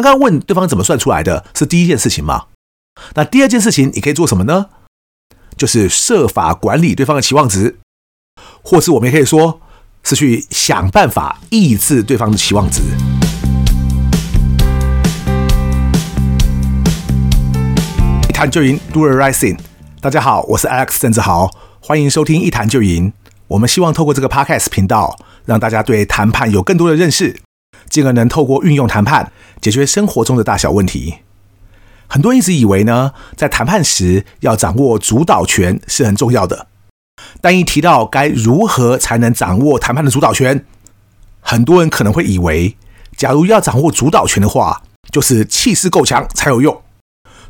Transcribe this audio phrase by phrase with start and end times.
[0.00, 2.44] 刚刚问对方怎么算出来的，是第一件事情吗？
[3.14, 4.66] 那第二件事情你可以做什么呢？
[5.56, 7.78] 就是设法管理对方的期望值，
[8.62, 9.60] 或是我们也可以说
[10.04, 12.80] 是去想办法抑制对方的期望值。
[18.28, 19.58] 一谈就赢，Do the Rising。
[20.00, 23.12] 大家好，我是 Alex 郑志豪，欢迎收听一谈就赢。
[23.48, 27.40] 我们希望透过这个 Podcast 频道，让大家对谈判有更多的认识。
[27.88, 31.16] 进而能透过运用谈判解决生活中的大小问题。
[32.06, 36.66] 很多人一直以为呢，在谈判时要掌握主导权是很重要的，
[37.40, 40.64] 但一提到该如何才能掌握谈判的主导权，
[41.40, 42.76] 很多人可能会以为，
[43.16, 46.82] 假如要掌握主导权的话，就是气势够强才有用。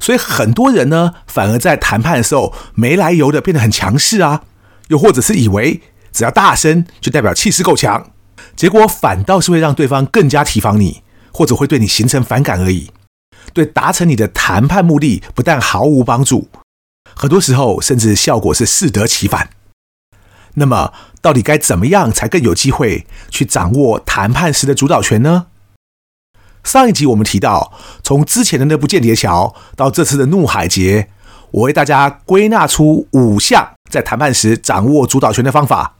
[0.00, 4.42] 所以很多人呢，反而在谈判的时候没来由的变得很强势啊，
[4.88, 5.80] 又或者是以为
[6.12, 8.10] 只要大声就代表气势够强。
[8.58, 12.90] 结果反倒是会让对方更加提防你，或者会对你形成反感而已，
[13.52, 16.48] 对达成你的谈判目的不但毫无帮助，
[17.14, 19.50] 很多时候甚至效果是适得其反。
[20.54, 20.92] 那么，
[21.22, 25.46] 到底该怎么样才更有机会去掌握谈判时的主导权呢？
[26.64, 27.72] 上一集我们提到，
[28.02, 31.10] 从之前的那部《间谍桥》到这次的《怒海劫》，
[31.52, 35.94] 我为大家归纳出五项在谈判时掌握主导权的方法。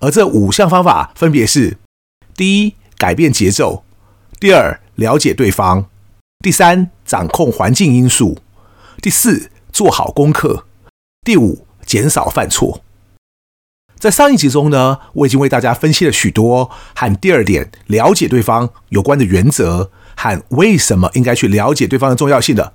[0.00, 1.76] 而这五项方法分别是：
[2.38, 3.82] 第一，改变节奏；
[4.38, 5.86] 第二，了解对方；
[6.38, 8.36] 第三，掌控环境因素；
[9.02, 10.62] 第四，做好功课；
[11.24, 12.84] 第五，减少犯错。
[13.98, 22.74] 在上一集中呢，我已经为大家分析了许多和第二点了解对方有关的原则和为什么应该去了解对方的重要性的。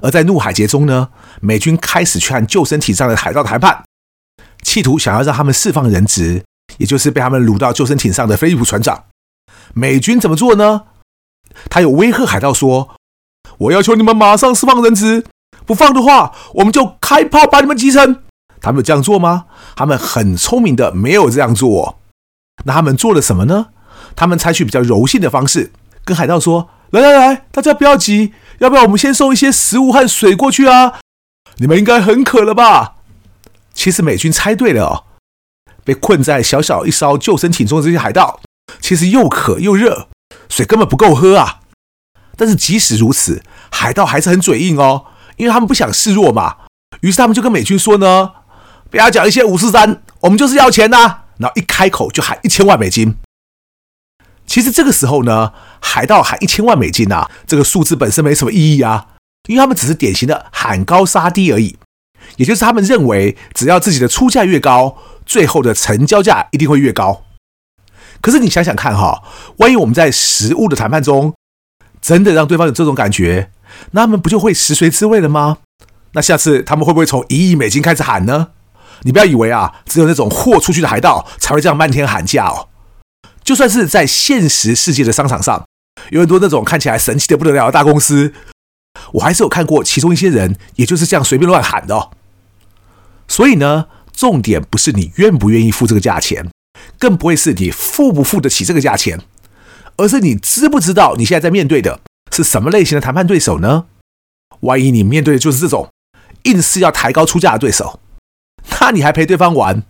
[0.00, 1.10] 而在怒海劫中呢，
[1.42, 3.84] 美军开始去和救生艇上的海盗谈判。
[4.62, 6.42] 企图想要让他们释放人质，
[6.78, 9.04] 也就是被他们掳到救生艇上的菲利普船长。
[9.74, 10.82] 美军怎么做呢？
[11.70, 12.96] 他有威吓海盗说
[13.58, 15.24] ：“我要求你们马上释放人质，
[15.64, 18.22] 不放的话，我们就开炮把你们击沉。”
[18.60, 19.46] 他们有这样做吗？
[19.76, 21.98] 他们很聪明的，没有这样做。
[22.64, 23.68] 那他们做了什么呢？
[24.14, 25.72] 他们采取比较柔性的方式，
[26.04, 30.94] 跟海盗说：“来来来，大家不要急，要不要我们先送一些食物和水过去啊？
[31.56, 32.96] 你们应该很渴了吧？”
[33.74, 35.04] 其实美军猜对了，
[35.86, 38.40] 被困在小小一艘救生艇中的这些海盗，
[38.80, 40.08] 其实又渴又热，
[40.48, 41.60] 水根本不够喝啊。
[42.36, 45.04] 但是即使如此，海盗还是很嘴硬哦，
[45.36, 46.56] 因为他们不想示弱嘛。
[47.02, 48.32] 于是他们就跟美军说呢
[48.90, 53.16] ：“不要讲一些五四三，我们就是要钱呐。”然后一开口就喊一千万美金。
[54.46, 59.08] 其实这个时候呢，海盗喊一千万美金啊，这个数字本身没什么意义啊，
[59.48, 61.76] 因为他们只是典型的喊高杀低而已。
[62.36, 67.24] 也就是他们认为，只要自己的出价越高，最后的成交价一定会越高。
[68.22, 69.22] 可是你想想看哈，
[69.58, 71.34] 万一我们在实物的谈判中，
[72.00, 73.50] 真的让对方有这种感觉，
[73.90, 75.58] 那他们不就会食髓知味了吗？
[76.12, 78.48] 那下次他们会不会从一亿美金开始喊呢？
[79.02, 82.68] 你不要以为啊，只有那种豁出去的海盗才会这样漫天喊价哦。
[83.44, 85.66] 就算是在现实世界的商场上，
[86.10, 88.32] 有很多那种看起来神奇的不得了的大公司，
[89.12, 92.10] 我还是有看过其中一些人，也就是这样随便乱喊的哦。
[93.28, 93.86] 所以呢，
[94.16, 96.50] 重点不是你愿不愿意付这个价钱，
[96.98, 99.20] 更不会是你付不付得起这个价钱，
[99.98, 102.00] 而是你知不知道你现在在面对的
[102.32, 103.84] 是什么类型的谈判对手呢？
[104.60, 105.92] 万一你面对的就是这种
[106.44, 108.00] 硬是要抬高出价的对手，
[108.80, 109.82] 那你还陪对方玩？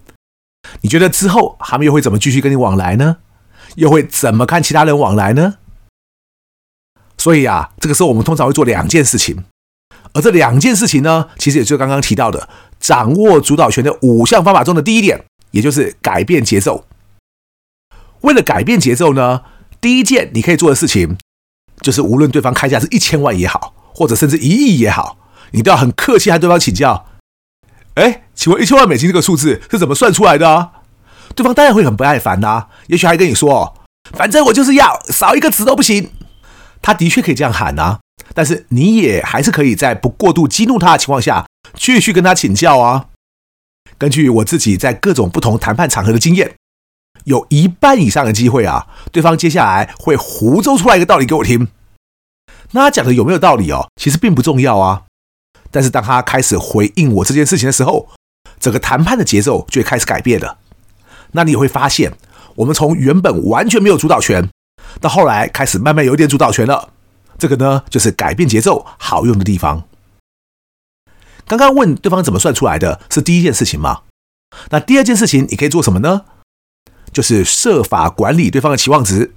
[0.80, 3.18] 你觉得之后他们又会怎么继续跟你往来呢？
[3.76, 5.58] 又会怎么看其他人往来呢？
[7.16, 9.44] 所以啊，这个时候我们通常会做两件事情。
[10.12, 12.48] 而这两件事情呢，其实也就刚刚提到的
[12.80, 16.84] 掌握主导权的五项方法中的第一点，也就是改变节奏。
[18.22, 19.42] 为了改变节奏呢，
[19.80, 21.16] 第一件你可以做的事情，
[21.80, 25.18] 就是无论对方开价是一千万也好，或者甚至一亿也好，
[25.52, 27.06] 你都要很客气和对方请教。
[27.94, 30.72] 哎，请问一千万美金这个数字是怎么算出来的啊？
[31.34, 33.74] 对方当然会很不耐烦呐，也许还跟你说，
[34.12, 36.10] 反正我就是要少一个字都不行。
[36.82, 37.98] 他的确可以这样喊呐。
[38.34, 43.06] 但是你也还是可以在不过度激怒他的情况下，继续跟他请教啊。
[43.98, 46.54] 根据我自己在各种不同谈判场合的经验，
[47.24, 51.68] 有一半以上的机会啊，对方接下来会胡诌出来一个道理给我听。
[52.72, 53.88] 那他讲的有没有道理哦？
[54.00, 55.04] 其实并不重要啊。
[55.70, 58.08] 但是当他开始回应我这件事情的时候，
[58.60, 60.58] 整个谈判的节奏就会开始改变了。
[61.32, 62.12] 那你也会发现，
[62.56, 64.48] 我们从原本完全没有主导权，
[65.00, 66.90] 到后来开始慢慢有点主导权了。
[67.38, 69.84] 这个呢，就是改变节奏好用的地方。
[71.46, 74.02] 刚刚问对方怎么算出来的，是第一件事情吗？
[74.70, 76.22] 那第二件事情你可以做什么呢？
[77.12, 79.32] 就是设法管理对方的期望值，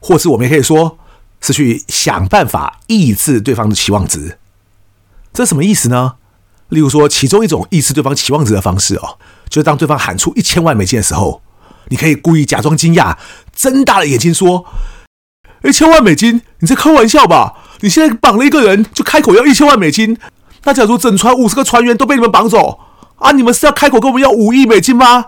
[0.00, 0.98] 或是我们也可以说
[1.40, 4.38] 是去想办法抑制对方的期望值。
[5.32, 6.16] 这什么意思呢？
[6.70, 11.42] 例如说，其中一种抑制对方期望值的方式哦，就是当对方喊出一千万美金的时候，
[11.88, 13.16] 你可以故意假装惊讶，
[13.54, 14.66] 睁大了眼睛说
[15.64, 16.42] ：“一千万美金？
[16.58, 17.54] 你在开玩笑吧？
[17.80, 20.18] 你现在绑了一个人，就开口要一千万美金？
[20.64, 22.80] 那假如整船五十个船员都被你们绑走
[23.16, 25.26] 啊，你们是要开口跟我们要五亿美金吗？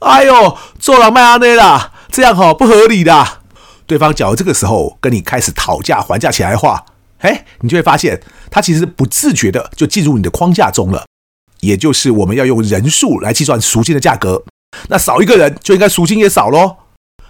[0.00, 3.26] 哎呦，做了麦阿内啦，这样哈不合理的。
[3.86, 6.84] 对方假如这个时候跟你开始讨价还价起来的话。”
[7.20, 8.20] 哎，你就会发现，
[8.50, 11.06] 他其实不自觉的就进入你的框架中了，
[11.60, 14.44] 也就是我们要用人数来计算赎金的价格，
[14.88, 16.76] 那少一个人就应该赎金也少喽。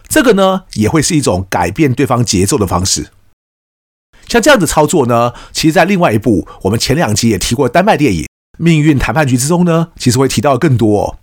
[0.08, 3.10] 这个呢，也会是一种改变对方节奏的方式。
[4.28, 8.22] 像这样的操作呢，其实在另外一部我们前两集也提过丹麦电影
[8.58, 11.18] 《命运谈判局》之中呢，其实会提到更多哦。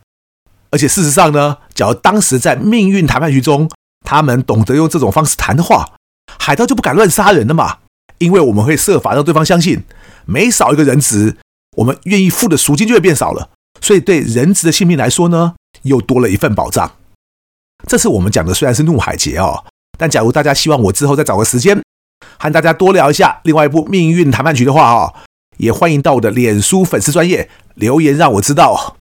[0.72, 3.70] 而且事实上呢，假如当时在《命运谈判局》中，
[4.06, 5.94] 他们懂得用这种方式谈的话，
[6.40, 7.78] 海盗就不敢乱杀人了嘛。
[8.20, 9.84] 因为我们会设法让对方相信，
[10.26, 11.38] 每少一个人质，
[11.78, 13.50] 我们愿意付的赎金就会变少了。
[13.82, 16.94] 所以对人质的性命来说呢，又多了一份保障。
[17.86, 19.66] 这次我们讲的虽然是怒海劫哦，
[19.98, 21.82] 但假如大家希望我之后再找个时间
[22.38, 25.14] 和大家多聊一下另外一部《命运谈判局》的话哦，
[25.58, 28.98] 也欢迎到我的脸书粉丝专业留言让我知道。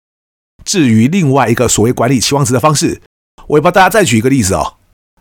[0.65, 3.03] 至于另外一个所谓管理期望值的方式，
[3.49, 4.75] 我也帮大家再举一个例子哦。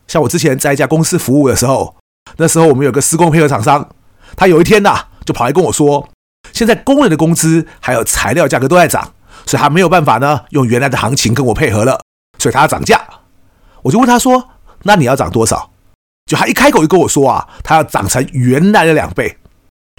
[0.07, 1.95] 像我之前在一家公司服务的时候。
[2.37, 3.89] 那时候我们有个施工配合厂商，
[4.37, 6.07] 他有一天呐、就跑来跟我说，
[6.53, 9.13] 现在工人的工资还有材料价格都在涨，
[9.45, 11.99] 所以他没有办法呢用原来的行情跟我配合了，
[12.37, 13.01] 所以他要涨价。
[13.81, 14.49] 我就问他说
[14.83, 15.70] ：“那你要涨多少？”
[16.31, 19.38] 就他一开口就跟我说啊，他要涨成原来的两倍。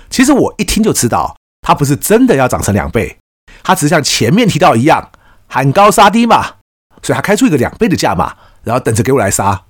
[0.09, 3.19] 其实我一听就知道，他不是真的要涨成两倍，
[3.63, 5.11] 他只是像前面提到一样
[5.47, 6.55] 喊高杀低嘛，
[7.03, 8.35] 所以他开出一个两倍的价码，
[8.65, 9.65] 然后等着给我来杀。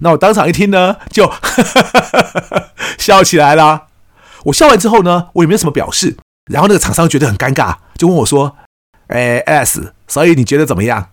[0.00, 3.86] 那我当场一听呢，就哈哈哈笑起来了。
[4.46, 6.16] 我笑完之后呢，我也没有什么表示。
[6.50, 8.56] 然后那个厂商觉得很尴尬，就问我说
[9.06, 11.10] ：“哎，S，所以你觉得怎么样？”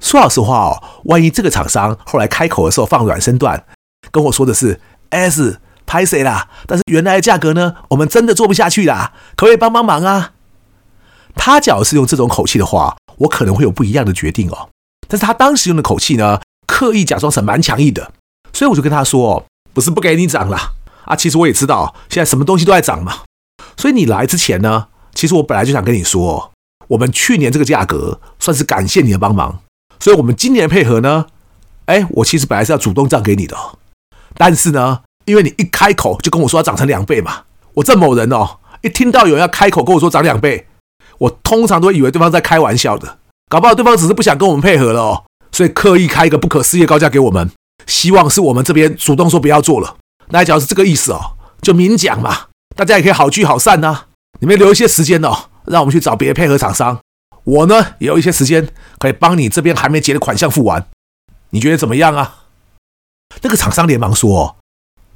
[0.00, 3.64] 说老实话哦，万一这个厂商后来开口的时候放软身段，
[4.10, 4.80] 跟我说的是
[5.10, 10.32] “S，拍谁啦？”但是原来的价格呢，我们真的做不下去啦，可不可以帮帮忙啊？
[11.36, 14.70] 他假如是用这种口气的话，我可能会有不一样的决定哦。
[15.06, 16.40] 但是他当时用的口气呢？
[16.66, 18.12] 刻意假装成蛮强硬的，
[18.52, 19.44] 所以我就跟他说
[19.74, 20.56] ：“不是不给你涨了
[21.04, 23.22] 啊，其实我也知道现在什么东西都在涨嘛。
[23.76, 26.52] 所以你来之前呢，其实我本来就想跟你说，
[26.86, 29.58] 我们去年这个价格算是感谢你的帮忙，
[30.00, 31.26] 所以我们今年配合呢，
[31.86, 33.56] 哎，我其实本来是要主动涨给你的，
[34.34, 37.42] 但是呢，因为你一开口就跟我说要涨成两倍嘛，
[37.74, 40.66] 我这某人哦，一听到有人要开口跟我说涨两倍，
[41.18, 43.18] 我通常都会以为对方在开玩笑的，
[43.48, 47.50] 搞不好对方只是不想跟我们配合了哦。”所以刻意开一个不可思议的高价给我们，
[47.86, 49.96] 希望是我们这边主动说不要做了。
[50.28, 52.46] 那假如是这个意思哦，就明讲嘛，
[52.76, 54.04] 大家也可以好聚好散呐。
[54.38, 55.36] 你们留一些时间哦，
[55.66, 57.00] 让我们去找别的配合厂商。
[57.44, 60.86] 我呢也有一些时间可以帮你这边还没结的款项付完。
[61.50, 62.44] 你觉得怎么样啊？
[63.42, 64.56] 那个厂商连忙说：“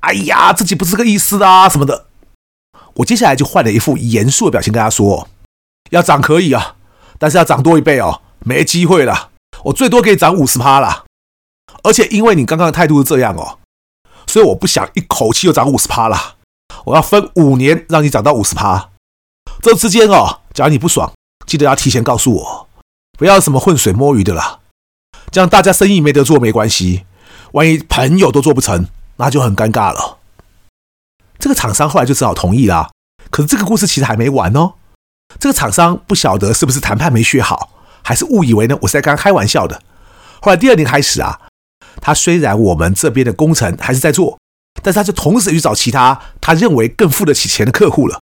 [0.01, 2.07] 哎呀，自己不是这个意思啊，什么的。”
[2.97, 5.29] 我接下来就换了一副严肃的表情跟他说
[5.91, 6.77] ：“要涨可以啊，
[7.19, 9.31] 但是要涨多一倍哦，没机会了。”
[9.65, 11.05] 我最多可以涨五十趴啦，
[11.83, 13.59] 而且因为你刚刚的态度是这样哦，
[14.27, 16.37] 所以我不想一口气就涨五十趴啦。
[16.87, 18.91] 我要分五年让你涨到五十趴。
[19.63, 21.13] 这之间哦，假如你不爽，
[21.55, 22.69] 记得要提前告诉我，
[23.17, 24.59] 不要什么浑水摸鱼的啦。
[25.31, 27.05] 这样大家生意没得做没关系，
[27.53, 30.19] 万一朋友都做不成，那就很尴尬了。
[31.39, 32.91] 这个厂商后来就只好同意啦。
[33.31, 34.73] 可是这个故事其实还没完哦。
[35.39, 37.71] 这个厂商不晓得是不是谈判没学好。
[38.03, 39.81] 还是误以为呢，我是在刚刚开玩笑的。
[40.41, 41.39] 后来第二年开始啊，
[42.01, 44.41] 他虽然我们这边的工程还是在做，
[44.83, 48.19] 但是他就同时去找其他他认为更付得起钱的客户了。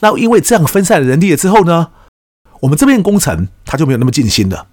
[0.00, 1.92] 那因为这样分散了人力了之后呢，
[2.62, 4.66] 我们这边工程他就没有那么尽心了。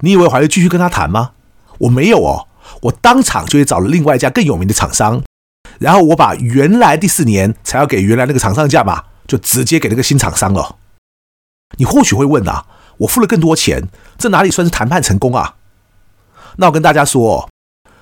[0.00, 1.32] 你以为我还会继续跟他谈吗？
[1.78, 2.48] 我没有哦，
[2.82, 5.22] 我当场就去找了另外一家更有名的厂商，
[5.78, 10.76] 然后我把原来第四年才要给原来那个厂商价码，就直接给那个新厂商了。
[11.76, 12.66] 你或许会问啊。
[13.00, 15.54] 我付了更多钱，这哪里算是谈判成功啊？
[16.56, 17.48] 那我跟大家说，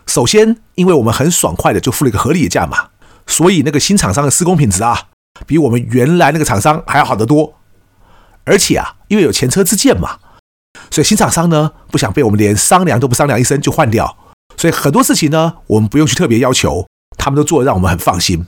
[0.08, 2.88] 首先，因为我们很爽快的就付了一个合理的价码，
[3.24, 5.10] 所以那个新厂商的施工品质啊，
[5.46, 7.57] 比我们原来那个厂商还要好得多。
[8.48, 10.18] 而且啊，因为有前车之鉴嘛，
[10.90, 14.16] 所以新厂商呢不想被我们连商量都不商量一声就换掉，
[14.56, 16.88] 所以很多事情呢我们不用去特别要求，
[17.18, 18.46] 他们都做的让我们很放心。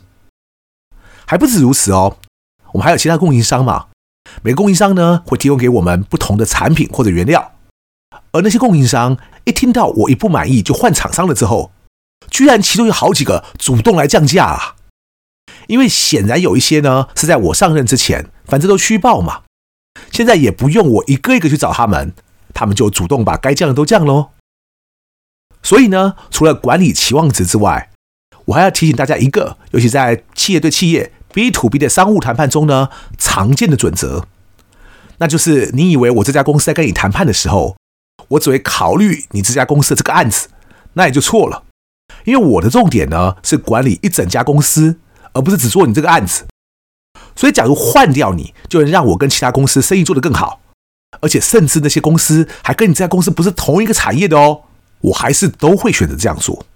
[1.26, 2.16] 还不止如此哦，
[2.73, 3.87] 我们还有其他供应商嘛。
[4.42, 7.52] 每个供应商呢，会提供给我们不同的产品或者原料，
[8.33, 11.73] 而那些供应商一听到我一不满意就换厂商了之后，
[12.30, 14.76] 居然其中有好几个主动来降价啊！
[15.66, 19.42] 因为显然有一些呢是在我上任之前，反正都虚报嘛，
[20.11, 22.12] 现在也不用我一个一个去找他们，
[22.52, 24.31] 他们就主动把该降的都降喽。
[25.62, 27.90] 所以呢，除了管理期望值之外，
[28.47, 32.88] 我还要提醒大家一个，尤其在企业对企业 B to B 的商务谈判中呢，
[33.19, 34.26] 常见的准则，
[35.19, 37.76] 那就是你以为我这家公司在跟你谈判的时候，
[38.29, 40.49] 我只会考虑你这家公司的这个案子，
[40.95, 41.64] 那也就错了。
[42.25, 44.99] 因为我的重点呢是管理一整家公司，
[45.35, 46.47] 而不是只做你这个案子。
[47.40, 50.61] 所以，假如换掉你，就能让我跟其他公司生意做得更好，
[51.23, 54.64] 而且甚至那些公司还跟你这家公司不是同一个产业的哦，
[55.00, 56.66] 我还是都会选择这样做。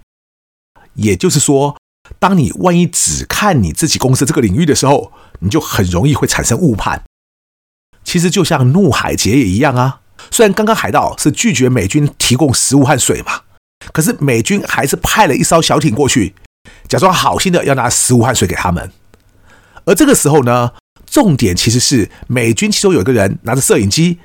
[0.95, 1.77] 也就是说，
[2.19, 7.03] 当你万一只看你自己公司这个领域的时候，你就很容易会产生误判。
[8.03, 13.43] 其实就像怒海劫也一样啊，虽然刚刚海盗是拒绝美军提供食物和水嘛。
[13.93, 16.35] 可是美军还是派了一艘小艇过去，
[16.89, 18.91] 假装好心的要拿食物和水给他们。
[19.85, 20.73] 而这个时候呢，
[21.07, 24.19] 重点其实是美军其中有一个人拿着摄影机，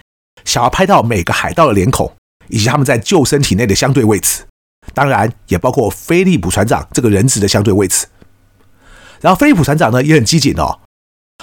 [0.45, 2.11] 想要拍到每个海盗的脸孔
[2.47, 4.43] 以及他们在救生艇内的相对位置，
[4.93, 8.07] 当然也包括菲利普船长这个人质的相对位置。
[9.21, 10.79] 然后菲利普船长呢也很机警哦，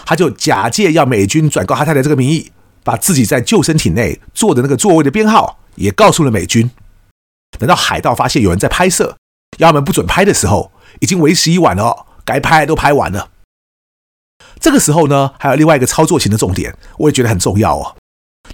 [0.07, 2.51] 他就假借要美军转告他太太这个名义，
[2.83, 6.71] 把自己在救生艇内坐的那个座位的编号也告诉了美军。
[7.59, 9.17] 等到海盗发现有人在拍摄，
[9.59, 13.29] 要他们不准拍的时候，已经为时已晚了，该拍都拍完了。
[14.61, 17.97] 这个时候呢，还有另外一个操作型的重点，我也觉得很重要哦，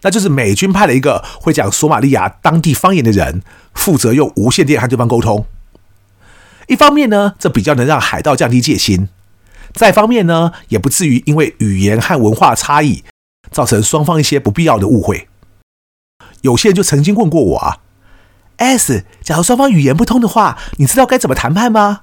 [0.03, 3.43] 那就是美军派了一个会讲索马利亚当地方言的人，
[3.75, 5.47] 负责用无线电和对方沟通。
[6.69, 9.09] 一方面呢，这比较能让海盗降低戒心；
[9.75, 13.05] 再方面呢，也不至于因为语言和文化差异，
[13.51, 15.29] 造成双方一些不必要的误会。
[16.43, 17.79] 有些人就曾经问过我啊。
[18.57, 22.03] S，假如双方语言不通的话，你知道该怎么谈判吗？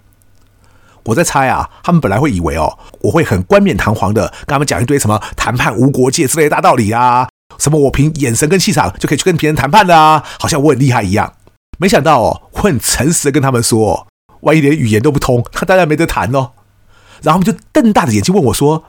[1.06, 7.28] 我在猜啊，他们本来会以为哦，我会很冠冕堂皇的跟他们讲一堆什么谈判无国界之类的大道理啊，
[7.58, 11.34] 什么我凭眼神跟气场就可以去跟别人谈判的啊，好像我很厉害一样。
[11.78, 14.08] 没想到哦，我很诚实的跟他们说，
[14.42, 16.52] 万一连语言都不通，那当然没得谈哦。
[17.22, 18.86] 然后他们就瞪大的眼睛问我说：“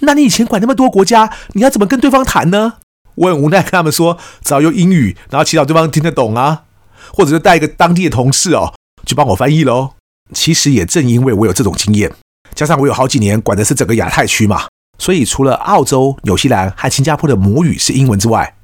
[0.00, 2.74] 那你以前管那么多国家，你要怎么跟对方谈呢？”
[3.14, 6.64] 我很无奈跟他们说：“只要用英语，然后祈祷对方听得懂啊。”
[7.12, 8.72] 或者是带一个当地的同事哦，
[9.04, 9.90] 去帮我翻译喽。
[10.32, 12.10] 其实也正因为我有这种经验，
[12.54, 14.66] 加上我有好几年管的是整个亚太区嘛，
[14.98, 18.54] 所以除了澳洲、纽西兰和新加坡的母语是英文之外，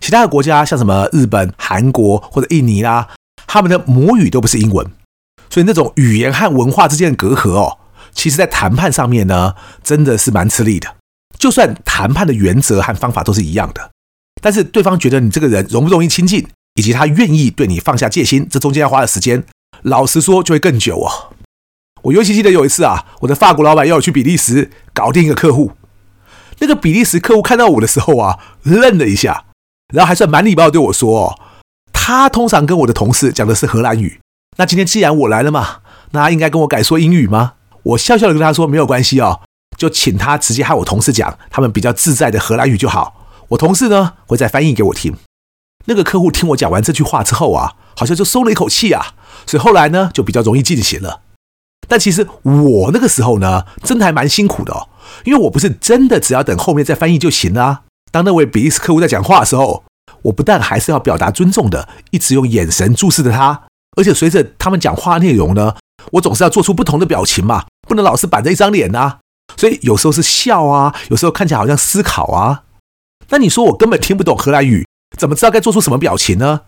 [0.00, 3.08] 其他的国家像什么日本、韩国或者印尼啦，
[3.46, 4.86] 他们的母语都不是英文，
[5.48, 7.78] 所以那种语言和文化之间的隔阂哦，
[8.12, 10.96] 其实在谈判上面呢，真的是蛮吃力的。
[11.38, 13.90] 就算谈判的原则和方法都是一样的，
[14.40, 16.46] 但是对方觉得你这个人容不容易亲近？
[16.74, 19.44] 以及他愿意对你放下戒心，这中间要花的时间，
[19.82, 21.34] 老实说就会更久哦。
[22.02, 25.72] 我尤其记得有一次啊，我的法国老板要我去比利时搞定一个客户，
[26.58, 29.44] 那个比利时客户看到我的时候啊，愣了一下，
[29.92, 31.38] 然后还算蛮礼貌对我说：“哦，
[31.92, 34.20] 他通常跟我的同事讲的是荷兰语，
[34.56, 35.78] 那今天既然我来了嘛，
[36.10, 39.42] 那他应该跟我改说英语吗？”我笑笑的跟他说：“没有关系哦，
[39.76, 45.14] 就请他直接和我同事讲他们比较自在的荷兰语就好，我同事呢会再翻译给我听。”
[45.86, 49.14] 那个客户听我讲完这句话之后啊，好像就松了一口气啊，
[49.46, 51.20] 所以后来呢就比较容易进行了。
[51.88, 54.88] 但其实我那个时候呢，真的还蛮辛苦的哦，
[55.24, 57.82] 因为我不是真的只要等后面再翻译就行了。
[58.10, 59.84] 当那位比利时客户在讲话的时候，
[60.22, 63.62] 我不但还是要表达尊重的，一直用眼神注视着他，
[63.96, 65.74] 而且随着他们讲话内容呢，
[66.12, 69.18] 我总是要做出不同的表情嘛，不能老是板着一张脸啊。
[69.56, 72.62] 所以有时候是笑啊，有时候看起来好像思考啊。
[73.28, 74.86] 那你说我根本听不懂荷兰语。
[75.18, 76.62] 怎么知道该做出什么表情呢？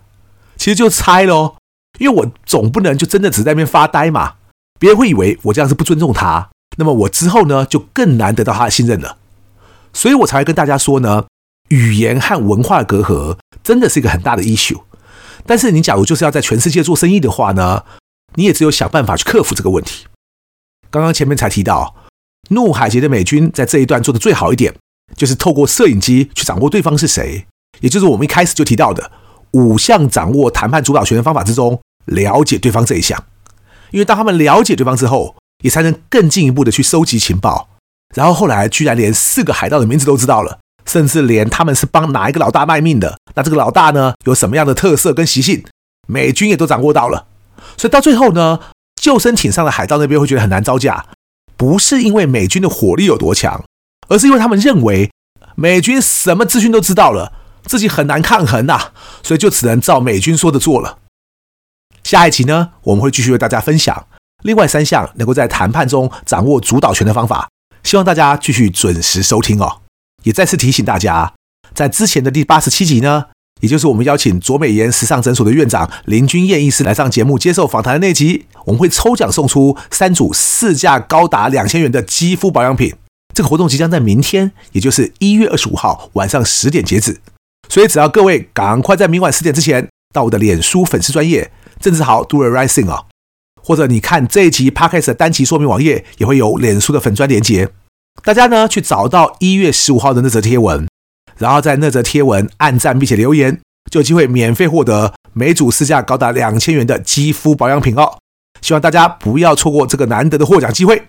[0.65, 1.57] 其实就猜喽，
[1.99, 4.37] 因为我总不能就真的只在那边发呆嘛，
[4.81, 9.19] 别人会以为我这样是不尊重他，那么我之后呢就更难得到他的信任了，
[9.93, 11.27] 所以我才会跟大家说呢，
[11.69, 14.81] 语言和文化隔阂真的是一个很大的 issue。
[15.45, 17.85] 但是你假如就是要在全世界做生意的话呢，
[18.37, 20.07] 你也只有想办法去克服这个问题。
[20.91, 21.95] 刚刚前面才提到，
[22.49, 24.75] 怒海劫的美军在这一段做的最好一点，
[25.15, 27.45] 就是透过摄影机去掌握对方是谁。
[27.81, 29.13] 也就是我们一开始就提到的
[29.55, 33.25] 五项掌握谈判主导权的方法之中，了解对方这一项。
[33.93, 37.69] 因为当他们了解对方之后，也才能更进一步的去收集情报。
[38.15, 45.65] 然后后来居然连四个海盗的名字都知道了，甚至连他们是帮哪一个老大卖命的，那这个老大呢有什么样的特色跟习性，
[46.09, 47.27] 美军也都掌握到了。
[47.77, 48.59] 所以到最后呢，
[49.01, 51.07] 救生艇上的海盗那边会觉得很难招架，
[51.57, 53.63] 不是因为美军的火力有多强，
[54.09, 55.11] 而是因为他们认为
[55.55, 57.33] 美军什么资讯都知道了。
[57.65, 58.93] 自己很难抗衡呐，
[59.23, 60.99] 所以就只能照美军说的做了。
[62.03, 64.07] 下一集呢，我们会继续为大家分享
[64.43, 67.49] 另外三项能够在谈判中掌握主导权的方法。
[67.83, 69.81] 希望大家继续准时收听哦。
[70.23, 71.35] 也再次提醒大家，
[71.75, 73.27] 在之前的第八十七集呢，
[73.61, 82.95] 也就是我们邀请卓美妍时尚诊所的院长林君燕医师来上节目接受访谈的那集，我们会抽奖送出三组市价高达两千元的肌肤保养品。
[83.35, 87.21] 这个活动即将在明天，也就是一月二十五号晚上十点截止。
[87.69, 93.07] 所以只要各位赶快在明晚十点之前到我的脸书粉丝专页郑志豪 Do the Right Thing 哦，
[93.63, 97.71] 或者你看这一集 Podcast 的单集说明网页也会有脸书的粉专连接，
[98.23, 100.87] 大家呢去找到一月十五号的那则贴文，
[101.37, 108.19] 然后在那则贴文按赞并且留言，就有机会免费获得每组市价高达两千元的肌肤保养品哦。
[108.61, 111.09] 希望大家不要错过这个难得的获奖机会，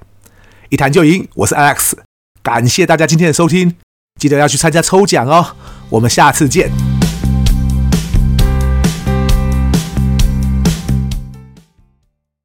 [0.70, 1.28] 一谈就赢。
[1.36, 1.94] 我是 Alex，
[2.42, 3.76] 感谢大家今天的收听，
[4.20, 5.46] 记得要去参加抽奖哦。
[5.90, 6.95] 我们下次见。